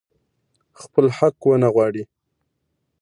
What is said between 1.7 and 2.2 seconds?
غواړي.